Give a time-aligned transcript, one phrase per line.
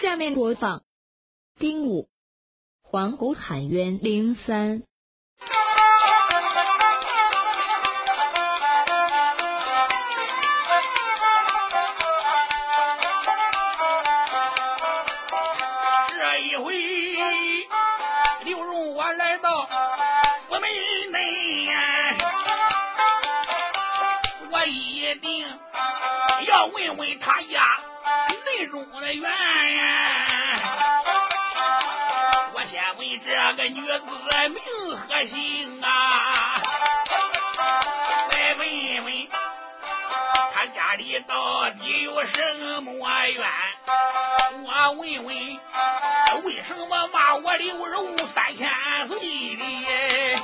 [0.00, 0.82] 下面播放。
[1.58, 2.08] 丁武。
[2.80, 4.82] 黄狗喊冤零三。
[16.08, 16.74] 这一回
[18.44, 19.68] 刘入我来到
[20.48, 20.68] 我妹
[21.12, 22.16] 妹呀
[24.50, 25.46] 我一定
[26.48, 27.39] 要问问她
[28.70, 29.30] 中的缘呀。
[32.54, 33.90] 我先问这个女子
[34.48, 34.56] 名
[34.96, 35.88] 和姓啊，
[38.30, 38.60] 再问
[39.04, 39.28] 问
[40.54, 42.92] 她家里到底有什么
[43.28, 43.48] 冤？
[44.62, 45.34] 我问问
[46.44, 48.68] 为什么骂我刘荣三千
[49.08, 50.38] 岁哩？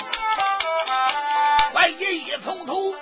[1.74, 2.94] 我一一从头。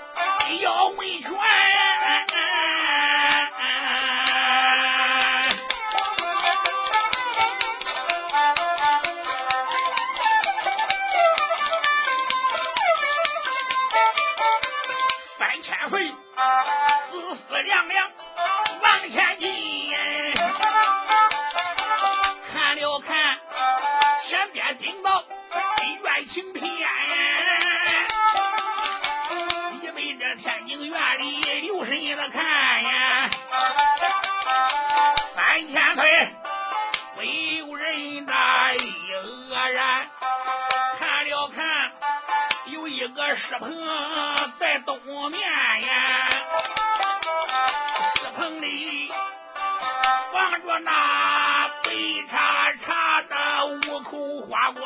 [54.15, 54.85] 哦花冠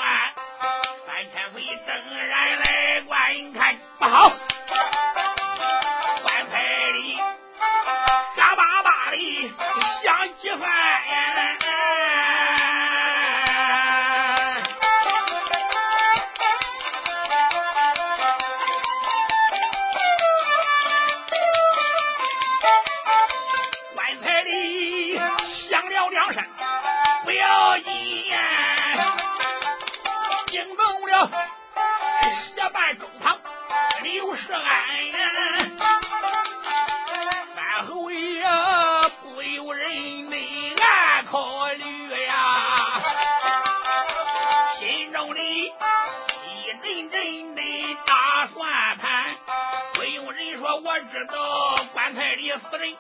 [52.59, 52.97] 夫人，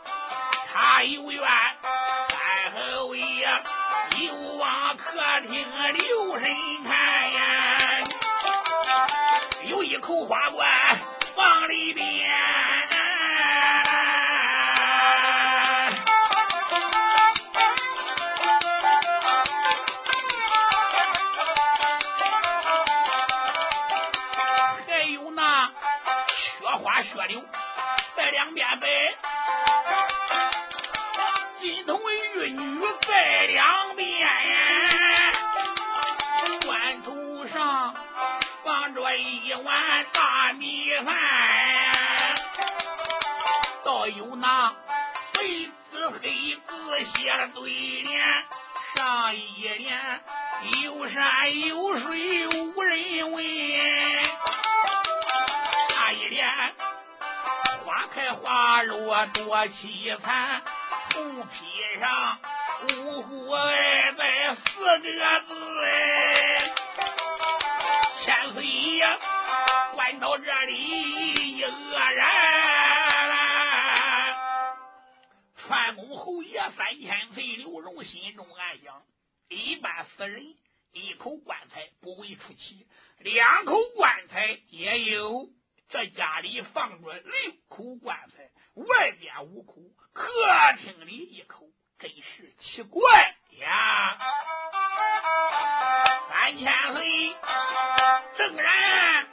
[0.72, 1.42] 他有冤，
[52.34, 53.44] 又无人问。
[55.88, 56.46] 下一联
[57.84, 60.62] 花开花落多凄惨
[61.10, 62.38] 肚皮上
[62.88, 64.60] 五虎二在四
[64.98, 66.70] 个字哎
[68.24, 69.18] 千岁爷
[69.94, 73.34] 关到这里一愕然了。
[75.66, 79.02] 关公侯爷三千岁刘荣心中暗想
[79.48, 80.54] 一般死人
[80.92, 82.86] 一口棺材不为出奇，
[83.18, 85.48] 两口棺材也有。
[85.90, 87.32] 这家里放着六
[87.68, 89.74] 口棺材，外边五口，
[90.12, 90.30] 客
[90.80, 91.64] 厅里一口，
[91.98, 93.00] 真是奇怪
[93.58, 94.18] 呀！
[96.28, 97.36] 三千岁
[98.36, 99.26] 正然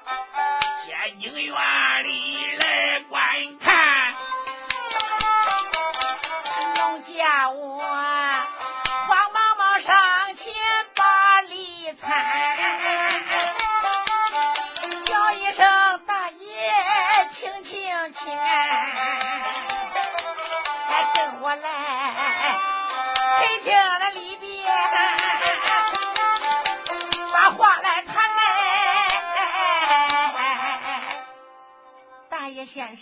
[0.85, 4.34] 天津院里来观看。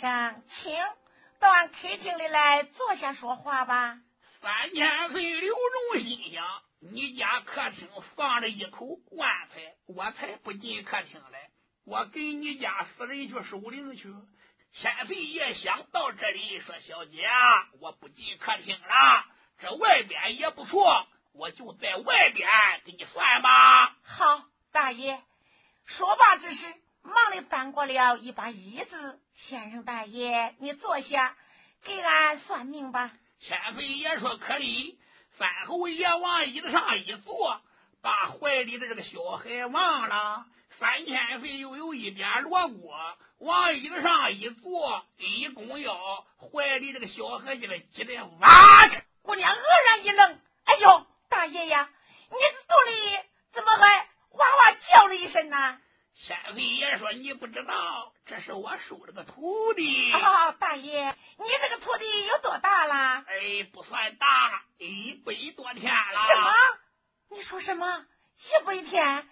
[0.04, 0.76] 娘请
[1.40, 3.98] 到俺客厅里来坐下说话吧。
[4.42, 6.46] 三千岁刘荣心想
[6.82, 11.50] 你家客厅放着一口棺材我才不进客厅来。
[11.86, 14.14] 我给你家死人去守灵去
[14.74, 17.26] 千岁爷想到这里说小姐
[17.80, 19.26] 我不进客厅了
[19.60, 22.50] 这外边也不错我就在外边
[22.84, 23.96] 给你算吧。
[24.04, 25.24] 好大爷
[25.86, 26.83] 说吧这是。
[27.34, 29.20] 忙里搬过了一把椅子。
[29.48, 31.36] 先生大爷，你坐下，
[31.84, 33.10] 给俺算命吧。
[33.40, 35.00] 千岁爷说：“可以。”
[35.40, 37.60] 三侯爷往椅子上一坐，
[38.04, 40.46] 把怀里的这个小孩忘了。
[40.78, 42.92] 三千岁又有一点锣鼓，
[43.40, 48.88] 往椅子上一坐，一弓腰，怀里这个小孩就急得哇！
[49.24, 49.60] 姑娘愕
[49.90, 51.90] 然一愣：“哎呦，大爷呀，
[52.30, 53.20] 你肚里
[53.54, 55.80] 怎么还哇哇叫了一声呢？”
[56.15, 63.24] 千岁爷说：“你不知道，这是我收了个徒弟。”啊，大爷，你这个徒弟有多大了？
[63.27, 66.27] 哎，不算大，一百多天了。
[66.27, 66.51] 什么？
[67.31, 68.06] 你说什么？
[68.38, 69.30] 一百天？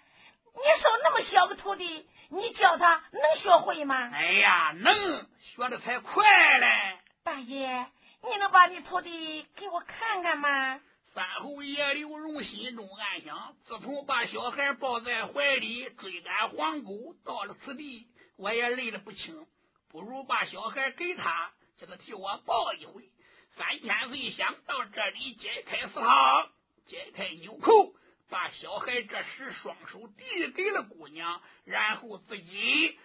[0.54, 4.10] 你收那么小个徒弟，你教他能学会吗？
[4.12, 6.98] 哎呀，能学的才快嘞！
[7.24, 7.86] 大爷，
[8.28, 10.80] 你能把你徒弟给我看看吗？
[11.14, 18.06] 三侯爷刘荣心中暗想：自从把小孩抱在怀里追赶黄狗，到了此地，
[18.38, 19.46] 我也累得不轻，
[19.90, 23.10] 不如把小孩给他，叫他替我抱一回。
[23.56, 26.48] 三千岁想到这里，解开丝绦，
[26.86, 27.92] 解开纽扣。
[28.30, 32.98] 把小孩这时双手递给了姑娘，然后自己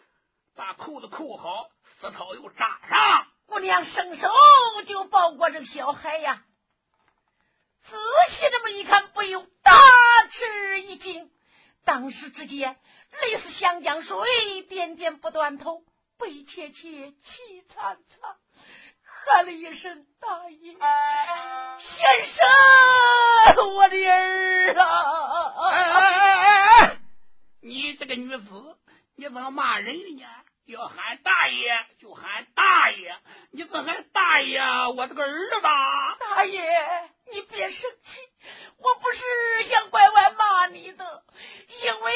[0.56, 1.68] 把扣子扣好，
[2.00, 3.27] 丝绦又扎上。
[3.48, 4.30] 姑娘伸手
[4.86, 6.45] 就抱过这小孩呀，
[7.89, 7.95] 仔
[8.31, 9.74] 细这么一看，不由大
[10.30, 11.30] 吃一惊。
[11.86, 12.75] 当时之间，
[13.22, 15.81] 泪似湘江水，点点不断头，
[16.19, 18.36] 悲切切，凄惨惨。
[19.04, 20.80] 喊了一声：“大爷，先
[23.56, 24.84] 生，我的儿啊！”
[25.72, 26.98] 哎哎哎哎！
[27.62, 28.78] 你这个女子，
[29.16, 30.24] 你怎么骂人呢？
[30.66, 33.16] 要喊大爷就喊大爷，
[33.51, 34.60] 你怎喊大爷？
[34.98, 38.19] 我这个儿子，大爷，你别生气，
[38.77, 41.24] 我不是想拐弯骂你的，
[41.83, 42.13] 因为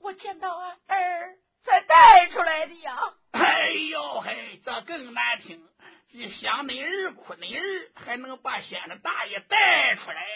[0.00, 2.96] 我见到俺儿才带出来的呀。
[3.32, 5.66] 哎呦嘿，这更难听。
[6.12, 7.62] 你想你儿哭你儿，
[7.94, 10.26] 还能把先生大爷带出来？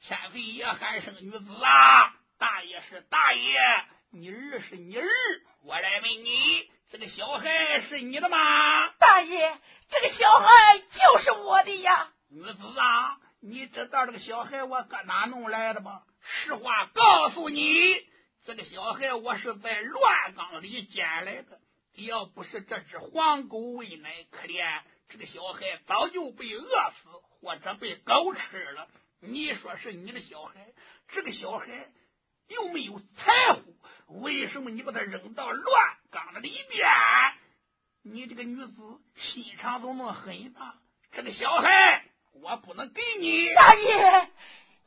[0.00, 3.58] 千岁爷喊声女子啊，大爷是大爷，
[4.12, 5.08] 你儿是你儿。
[5.64, 8.38] 我来问你，这个小孩是你的吗？
[8.98, 9.58] 大爷，
[9.88, 12.12] 这个小孩就是我的呀。
[12.28, 16.02] 女子啊，你知道这个小孩我搁哪弄来的吗？
[16.20, 17.62] 实话告诉你，
[18.44, 21.60] 这个小孩我是在乱岗里捡来的。
[21.94, 24.82] 要不是这只黄狗喂奶，可怜。
[25.08, 27.08] 这个小孩早就被饿死，
[27.40, 28.88] 或者被狗吃了。
[29.20, 30.66] 你说是你的小孩，
[31.08, 31.88] 这个小孩
[32.48, 36.86] 又没有财富，为什么你把他扔到乱缸里边？
[38.02, 40.74] 你这个女子心肠怎么狠呢？
[41.12, 42.04] 这个小孩
[42.42, 43.54] 我不能给你。
[43.54, 44.28] 大爷，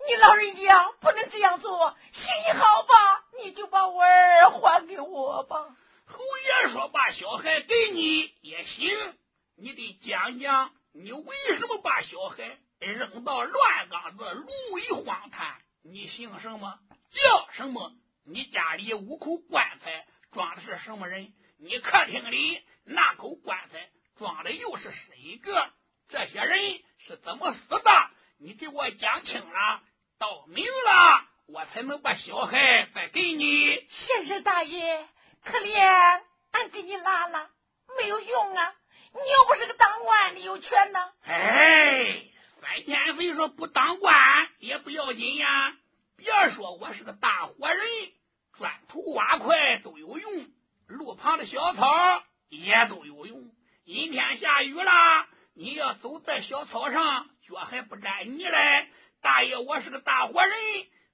[0.07, 3.25] 你老人家不能这样做，心情好吧？
[3.43, 5.75] 你就把我儿还给我吧。
[6.05, 9.15] 侯爷说：“把小孩给你也行。”
[9.55, 15.55] 你得讲讲，你为什么把小孩扔到乱岗子，芦苇荒滩？
[15.83, 16.79] 你姓什么？
[17.11, 17.91] 叫什么？
[18.25, 21.33] 你家里五口棺材装的是什么人？
[21.59, 25.69] 你客厅里那口棺材装的又是谁个？
[26.07, 27.91] 这些人是怎么死的？
[28.39, 29.81] 你给我讲清了，
[30.17, 33.87] 道明了，我才能把小孩再给你。
[33.89, 35.07] 先生大爷，
[35.43, 37.49] 可怜俺给你拉了，
[37.97, 38.73] 没有用啊。
[39.11, 40.99] 你又不是个当官的，有权呢。
[41.23, 42.23] 哎，
[42.61, 45.73] 三千岁说不当官也不要紧呀。
[46.15, 47.87] 别说我是个大活人，
[48.57, 50.47] 砖头瓦块都有用，
[50.87, 53.51] 路旁的小草也都有用。
[53.85, 54.91] 阴天下雨了，
[55.55, 58.87] 你要走小草上，脚还不沾泥嘞。
[59.21, 60.57] 大爷，我是个大活人，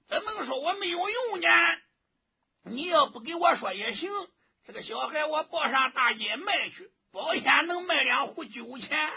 [0.08, 1.48] 怎能说我没有用呢？
[2.64, 4.10] 你要不给我说也行，
[4.64, 6.90] 这个小孩我抱上大街卖去。
[7.12, 9.10] 保险能卖两壶酒钱，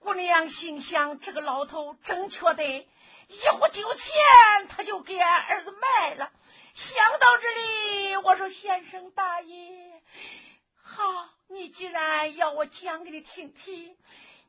[0.00, 6.32] 姑娘心想：这个老头正确的，一壶酒钱他就给俺儿子卖了。
[6.74, 10.02] 想到这里，我说：“先生大爷，
[10.82, 11.04] 好，
[11.48, 13.94] 你既然要我讲给你听听，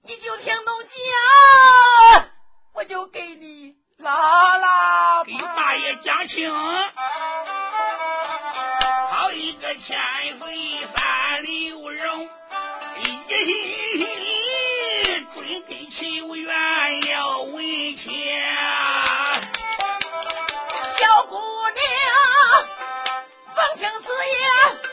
[0.06, 2.28] 你就听懂讲，
[2.76, 6.54] 我就给你拉拉，给大爷讲清。
[9.12, 9.98] 好一个千
[10.40, 12.30] 岁三里荣，
[13.00, 13.48] 一心
[13.96, 14.04] 一
[15.34, 16.54] 准给求愿
[17.08, 18.04] 要为钱。
[21.00, 21.88] 小姑娘，
[23.56, 24.93] 风听此言。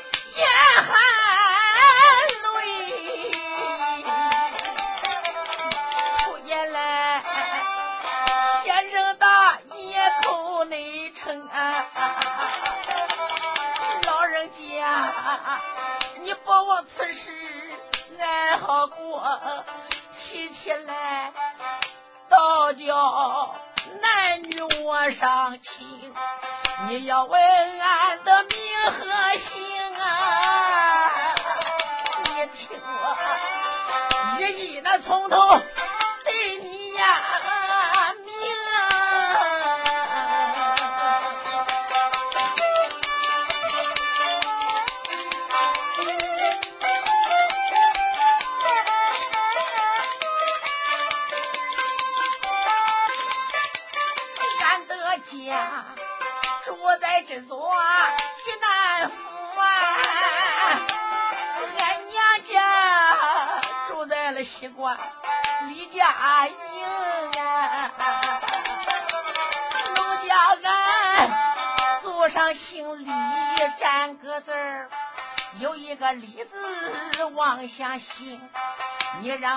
[20.23, 21.33] 提起来，
[22.29, 23.55] 倒叫
[24.03, 26.15] 男女我上亲。
[26.89, 27.41] 你要问
[27.81, 28.53] 俺的名
[28.93, 29.01] 和
[29.39, 31.35] 姓啊？
[32.25, 33.17] 你听我
[34.41, 35.61] 一一的从头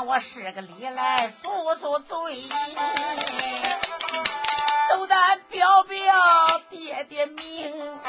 [0.06, 2.50] 我使个礼来诉诉罪。
[4.90, 8.00] 都咱表表爹爹名，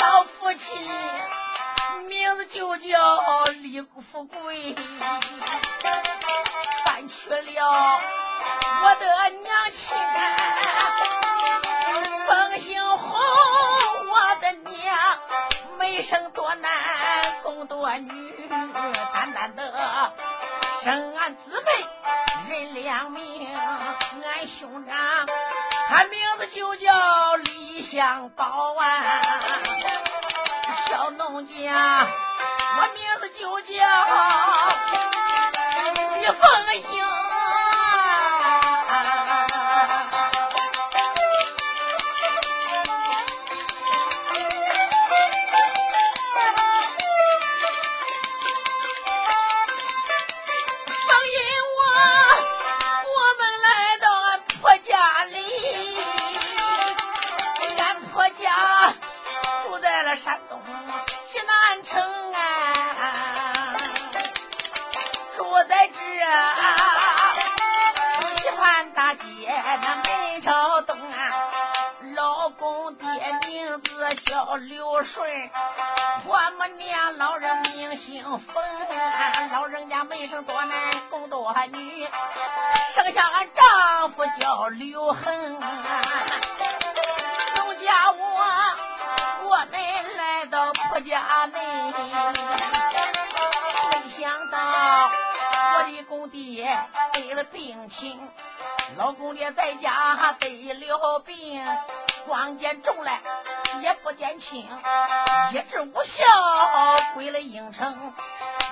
[0.00, 0.90] 老父亲
[2.06, 4.74] 名字就叫李富贵，
[6.84, 8.00] 搬去了
[8.84, 9.96] 我的娘亲，
[12.28, 13.18] 封姓红，
[14.08, 15.18] 我的娘
[15.78, 16.70] 没生多男，
[17.42, 18.31] 供多女，
[25.94, 29.20] 他名字就叫李香宝啊，
[30.88, 32.06] 小农家，
[32.78, 33.76] 我名字就叫
[36.16, 36.42] 李凤
[36.94, 37.21] 英。
[99.54, 101.64] 在家得了病，
[102.26, 103.20] 光见重来。
[103.80, 104.68] 也不见轻，
[105.52, 106.22] 一直无效，
[107.14, 108.12] 归了应城。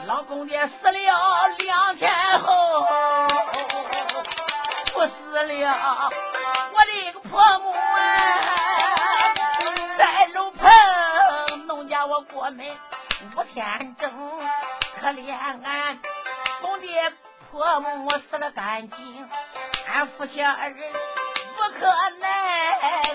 [0.07, 2.87] 老公爹死了两天后，
[4.93, 6.11] 不死了，
[6.75, 7.99] 我的个婆母啊，
[9.97, 12.67] 在楼棚农家我过门
[13.37, 14.11] 五天整，
[15.01, 15.99] 可怜俺
[16.61, 17.13] 公爹
[17.51, 19.29] 婆母死了干净，
[20.37, 20.93] 家人。
[21.57, 21.87] 不可
[22.21, 22.29] 耐，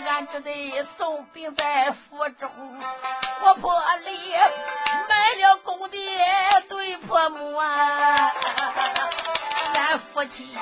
[0.07, 2.50] 俺只得送病在府中。
[3.41, 4.34] 我破例
[5.10, 6.00] 买了公爹
[6.69, 8.31] 对婆母啊，
[9.75, 10.55] 俺夫妻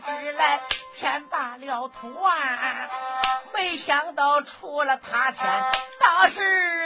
[0.00, 0.60] 只来
[0.96, 2.88] 填罢了土啊，
[3.54, 5.64] 没想到出了他天
[6.00, 6.85] 大事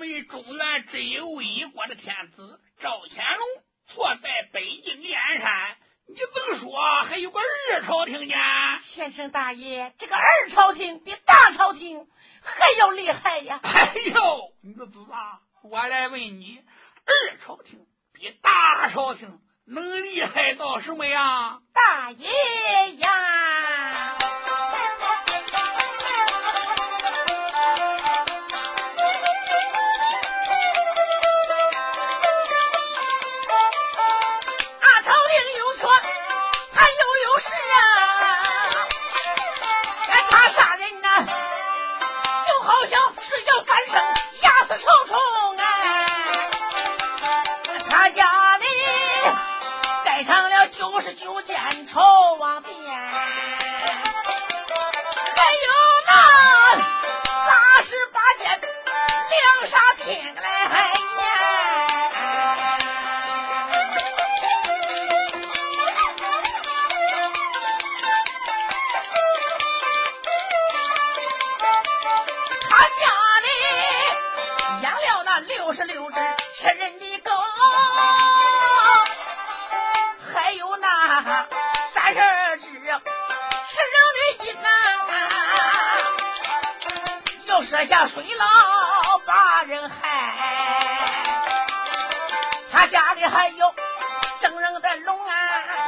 [0.00, 3.46] 为中原只有一国的天子赵乾隆
[3.88, 5.76] 坐在北京燕山，
[6.08, 8.34] 你怎么说还有个二朝廷呢？
[8.94, 12.06] 先生大爷，这个二朝廷比大朝廷
[12.42, 13.60] 还要厉害呀！
[13.62, 16.58] 哎呦，你这子啊，我来问你，
[17.04, 17.80] 二朝廷
[18.14, 21.60] 比大朝廷能厉害到什么呀？
[21.74, 24.16] 大爷呀！
[93.20, 93.74] 你还有
[94.40, 95.34] 正人的龙啊，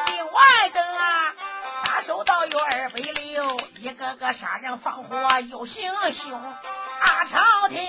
[0.05, 1.35] 另外的啊，
[1.83, 6.39] 大手道有二百六，一个个杀人放火又行凶。
[6.39, 7.83] 啊，朝廷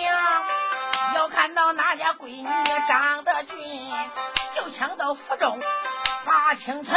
[1.13, 2.47] 要看到哪家闺女
[2.88, 3.93] 长得俊，
[4.56, 5.60] 就抢到府中
[6.23, 6.95] 把清晨；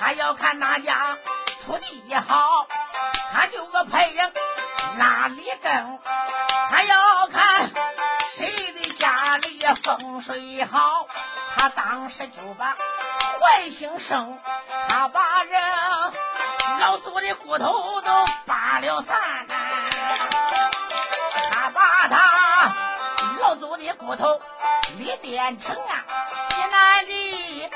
[0.00, 1.18] 他要看哪家
[1.66, 2.66] 土地也好，
[3.34, 4.32] 他就个派人
[4.96, 5.98] 拉里更；
[6.70, 7.70] 他要看
[8.38, 11.06] 谁的家里风水好。
[11.56, 12.76] 他当时就把
[13.40, 14.38] 坏心生
[14.88, 15.62] 他把人
[16.80, 19.46] 老祖的骨头都扒了散
[21.50, 22.74] 他把他
[23.40, 24.40] 老祖的骨头
[24.98, 26.04] 李变成啊
[26.50, 27.70] 西南的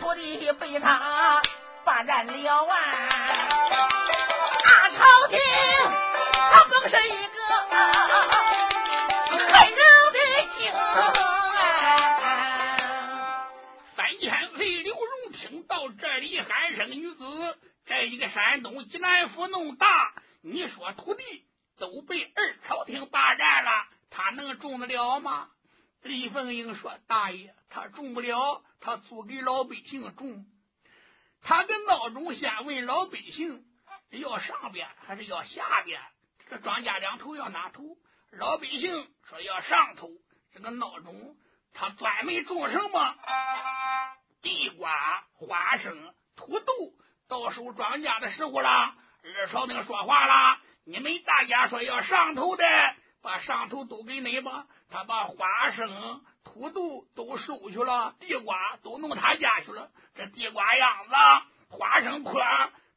[0.00, 1.42] 土地被他
[1.84, 2.76] 霸占了啊
[4.64, 5.38] 大朝廷
[6.52, 7.26] 他更是一
[18.32, 21.22] 山东济南府弄大，你说土地
[21.78, 23.70] 都被二朝廷霸占了，
[24.10, 25.50] 他能种得了吗？
[26.02, 30.46] 李凤英说，大爷，他种不了，他租给老百姓种。
[31.42, 33.64] 他的闹钟先问老百姓，
[34.10, 36.00] 要上边还是要下边？
[36.48, 37.98] 这庄稼两头要哪头？
[38.30, 40.08] 老百姓说要上头。
[40.54, 41.36] 这个闹钟，
[41.74, 42.98] 他专门种什么？
[42.98, 46.72] 啊，地瓜、花生、土豆。
[47.32, 52.64] 到收庄稼的时候了，二朝廷说话了：“你们大家说要上头的，
[53.22, 59.88] 把上头都给你吧。”他把花生、土豆都收去了，地瓜都弄他家去了。
[60.14, 61.14] 这地瓜秧子、
[61.70, 62.38] 花生壳，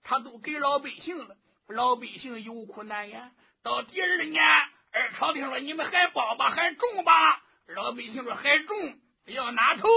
[0.04, 1.38] 他都给老百姓了。
[1.70, 3.32] 老百姓有苦难言。
[3.64, 4.44] 到第二年，
[4.92, 7.42] 二朝廷说：“你们还包吧，还种吧？”
[7.74, 9.88] 老百姓说：“还种，要哪头？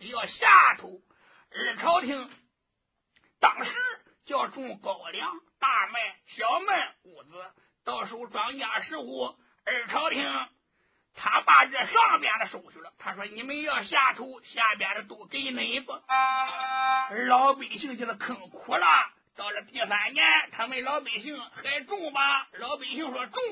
[0.00, 1.00] 要下头？”
[1.50, 2.30] 二朝廷。
[3.40, 3.72] 当时
[4.26, 7.30] 叫种高粱、大麦、小麦、谷子，
[7.84, 10.22] 到时候庄稼收获，二朝廷
[11.14, 12.92] 他把这上边的收去了。
[12.98, 16.00] 他说：“你们要下头，下边的都给你们吧。”
[17.26, 18.86] 老百姓就是坑苦了。
[19.36, 22.46] 到了第三年，他们老百姓还种吧？
[22.58, 23.42] 老百姓说种。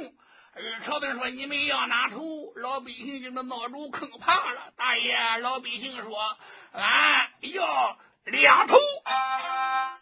[0.54, 4.72] 二朝廷说：“你们要哪头？”老百姓就那闹着坑怕了。
[4.76, 6.36] 大爷，老百姓说
[6.72, 7.98] ：“俺要。”
[8.30, 8.76] 两头。
[9.04, 9.98] 啊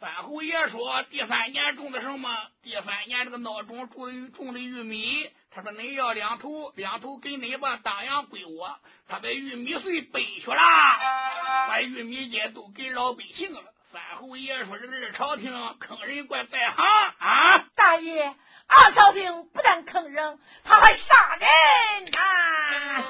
[0.00, 2.30] 范侯爷说第三年种的什么？
[2.62, 5.28] 第三年这个闹钟终于种的玉米。
[5.50, 8.78] 他说你要两头两头给你吧当阳归我。
[9.08, 10.62] 他把玉米穗背去了。
[11.66, 13.60] 把玉米也都给老百姓了。
[13.90, 16.84] 范侯爷说这是朝廷坑人怪在行
[17.18, 17.66] 啊。
[17.74, 18.36] 大爷
[18.68, 21.48] 二朝廷不但坑人他还杀人
[22.14, 23.04] 啊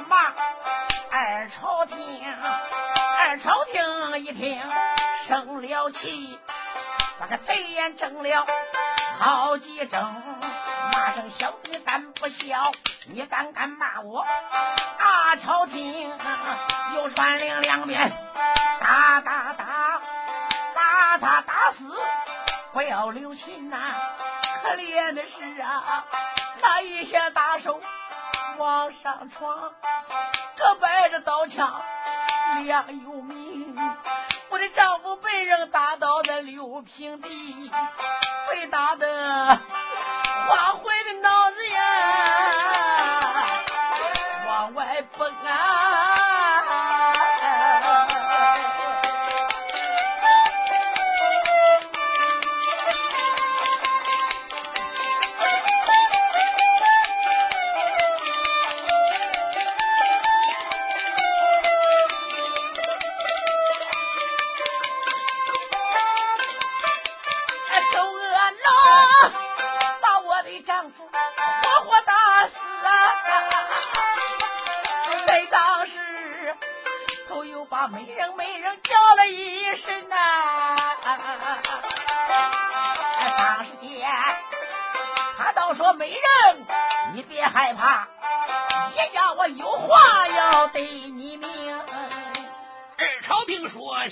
[0.00, 0.32] 骂
[1.10, 1.96] 二朝廷，
[3.18, 4.60] 二朝廷一听
[5.26, 6.38] 生了气，
[7.18, 8.46] 把个贼眼睁了
[9.18, 10.22] 好几睁，
[10.92, 12.72] 骂声小子你敢不小？
[13.08, 14.24] 你敢敢骂我？
[14.98, 16.12] 大朝廷
[16.94, 18.12] 又传令两边
[18.80, 20.00] 打打打，
[20.74, 21.84] 把他打死，
[22.72, 23.76] 不要留情呐！
[24.62, 26.04] 可怜的是啊，
[26.60, 27.80] 那一些大手。
[28.58, 29.72] 往上闯，
[30.56, 31.82] 可摆着刀枪
[32.64, 33.76] 亮又明。
[34.48, 37.70] 我的丈夫被人打倒在六平地，
[38.50, 39.58] 被打的
[40.48, 40.72] 花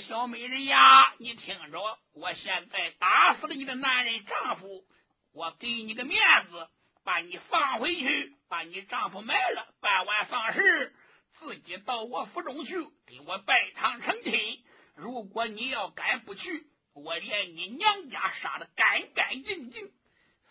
[0.07, 1.79] 小美人呀，你听着，
[2.13, 4.85] 我现在打死了你的男人丈夫，
[5.33, 6.69] 我给你个面子，
[7.03, 10.95] 把你放回去，把你丈夫埋了，办完丧事。”
[11.37, 14.63] 自己到我府中去，给我拜堂成亲。
[14.95, 19.91] 如果你要敢不去，我连你娘家杀的干干净净。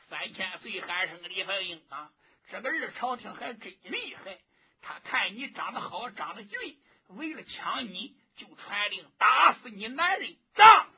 [0.09, 2.11] 三千岁喊声李凤英啊，
[2.51, 4.39] 这个二朝廷还真厉害。
[4.83, 6.77] 他看你长得好，长得俊，
[7.09, 10.91] 为了抢你，就传令打死你男人丈夫。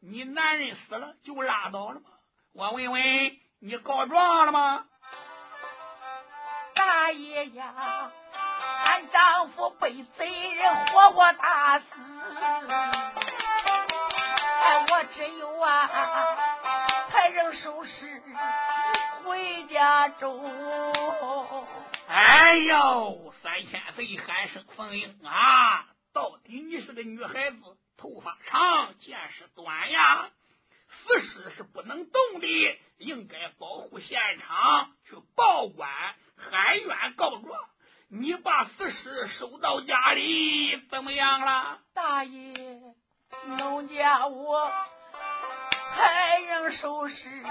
[0.00, 2.10] 你男人死了就拉倒了吗？
[2.54, 3.02] 我问问
[3.60, 4.86] 你，告状了吗？
[6.74, 8.12] 大爷呀！
[8.84, 11.86] 俺丈夫被贼人活活打死，
[14.62, 15.88] 哎，我只有啊，
[17.10, 18.22] 派人收尸
[19.24, 21.64] 回家中。
[22.06, 25.86] 哎呦，三千岁喊声凤英啊！
[26.18, 27.58] 到底你是个女孩子，
[27.96, 30.28] 头发长，见识短呀，
[30.90, 35.88] 死尸是不能动的，应该保护现场，去报官
[36.36, 37.60] 喊冤告状。
[38.08, 41.78] 你把死尸收到家里怎么样了？
[41.94, 42.52] 大爷，
[43.56, 44.72] 农家我
[45.94, 47.42] 派人收尸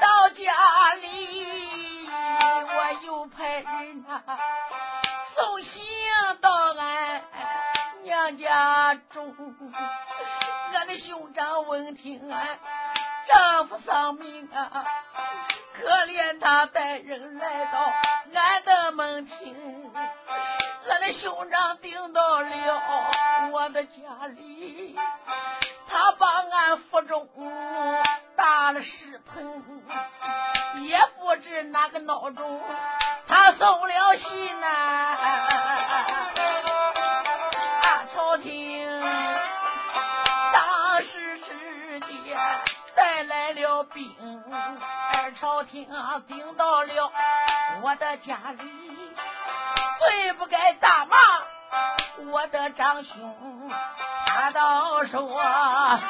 [0.00, 4.20] 到家里，我又派人呐
[5.36, 5.80] 送信
[6.40, 6.67] 到
[8.08, 9.34] 娘家中。
[10.72, 12.58] 俺的兄长闻听俺
[13.26, 14.82] 丈夫丧命啊，
[15.74, 17.92] 可怜他带人来到。
[18.34, 19.92] 俺的门厅，
[20.88, 24.96] 俺的兄长顶到了我的家里，
[25.86, 27.28] 他把俺府中
[28.36, 29.62] 打了屎盆，
[30.82, 32.60] 也不知哪个孬种，
[33.26, 34.66] 他送了信呐，
[46.08, 47.12] 朝廷顶到了
[47.82, 48.62] 我的家里，
[50.00, 51.16] 最不该大骂
[52.30, 53.70] 我的长兄。
[54.24, 56.00] 他倒说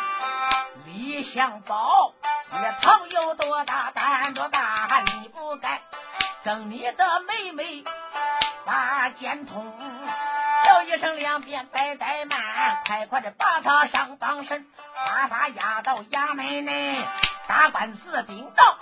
[0.87, 2.13] 李相宝，
[2.53, 5.81] 你头有多大胆多大，你不该
[6.45, 7.83] 跟你的妹妹
[8.65, 9.67] 把剑通。
[10.65, 17.05] 叫一声两边呆呆慢，快快的把他上绑绳，把他押到衙门内。
[17.49, 18.77] 打官司顶到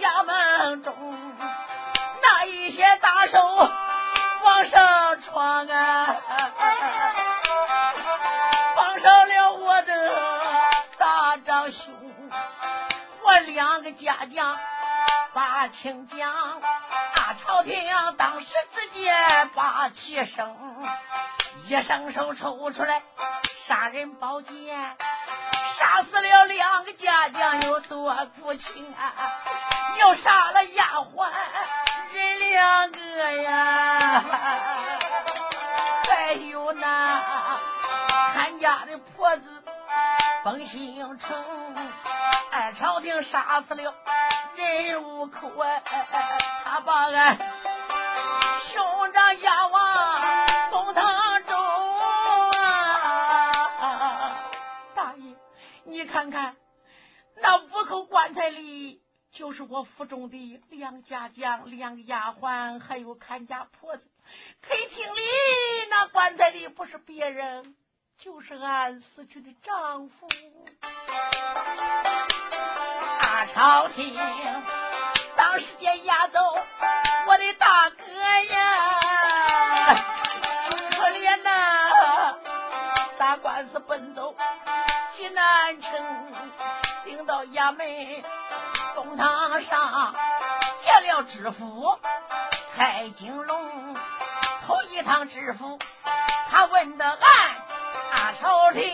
[0.00, 0.92] 衙门中，
[2.20, 3.38] 那一些大手
[4.42, 6.16] 往上闯啊，
[8.74, 10.12] 绑上了我的
[10.98, 11.94] 大长兄，
[13.22, 14.58] 我两个家将
[15.32, 17.72] 把情讲，啊，朝廷
[18.18, 19.14] 当时直接
[19.54, 20.56] 把气生
[21.68, 23.00] 一伸手抽出来，
[23.68, 24.96] 杀人宝剑。
[25.78, 29.12] 杀死了两个家将有多苦情啊！
[29.98, 30.84] 又杀了丫
[31.14, 31.28] 鬟
[32.12, 32.98] 人两个
[33.42, 34.24] 呀，
[36.08, 37.22] 还有那
[38.34, 39.62] 看家的婆子
[40.44, 41.36] 冯兴成，
[42.52, 43.94] 二朝廷杀死了
[44.56, 45.80] 人五口啊！
[46.64, 47.38] 他把俺
[48.72, 49.85] 兄长押往
[56.06, 56.56] 看看，
[57.40, 59.00] 那五口棺材里，
[59.32, 64.08] 就是我府中的两家将、两丫鬟，还有看家婆子。
[64.62, 65.20] 客厅里
[65.90, 67.76] 那棺材里不是别人，
[68.18, 70.28] 就是俺死去的丈夫。
[73.20, 74.14] 大朝廷
[75.36, 76.38] 当时间押走
[77.26, 78.85] 我的大哥呀，
[87.72, 88.24] 领到衙门
[88.94, 90.14] 公堂上，
[90.84, 91.98] 见了知府
[92.76, 93.96] 蔡金龙，
[94.66, 95.78] 头一趟知府，
[96.50, 97.18] 他问的
[98.12, 98.88] 俺朝廷，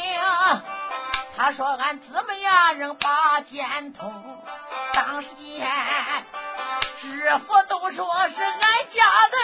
[1.37, 4.43] 他说俺姊妹呀人把剑通，
[4.95, 5.69] 当时间
[7.01, 8.61] 知府都说是俺
[8.95, 9.37] 家的